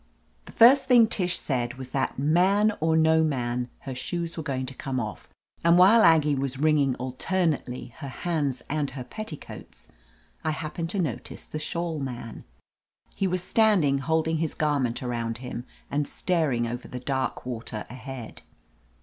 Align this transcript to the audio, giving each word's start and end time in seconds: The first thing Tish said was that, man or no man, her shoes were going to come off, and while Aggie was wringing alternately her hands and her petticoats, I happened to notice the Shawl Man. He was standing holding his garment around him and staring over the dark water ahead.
The 0.45 0.51
first 0.51 0.87
thing 0.87 1.05
Tish 1.05 1.37
said 1.37 1.75
was 1.75 1.91
that, 1.91 2.17
man 2.17 2.71
or 2.79 2.97
no 2.97 3.23
man, 3.23 3.69
her 3.81 3.93
shoes 3.93 4.35
were 4.35 4.41
going 4.41 4.65
to 4.65 4.73
come 4.73 4.99
off, 4.99 5.29
and 5.63 5.77
while 5.77 6.01
Aggie 6.01 6.33
was 6.33 6.57
wringing 6.57 6.95
alternately 6.95 7.93
her 7.97 8.07
hands 8.07 8.63
and 8.67 8.89
her 8.89 9.03
petticoats, 9.03 9.89
I 10.43 10.49
happened 10.49 10.89
to 10.89 10.99
notice 10.99 11.45
the 11.45 11.59
Shawl 11.59 11.99
Man. 11.99 12.45
He 13.13 13.27
was 13.27 13.43
standing 13.43 13.99
holding 13.99 14.37
his 14.37 14.55
garment 14.55 15.03
around 15.03 15.37
him 15.37 15.65
and 15.91 16.07
staring 16.07 16.65
over 16.65 16.87
the 16.87 16.99
dark 16.99 17.45
water 17.45 17.85
ahead. 17.87 18.41